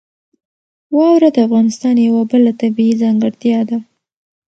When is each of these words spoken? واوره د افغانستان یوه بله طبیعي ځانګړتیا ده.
واوره 0.95 1.29
د 1.35 1.37
افغانستان 1.47 1.95
یوه 2.07 2.21
بله 2.31 2.51
طبیعي 2.61 2.93
ځانګړتیا 3.01 3.59
ده. 3.69 3.77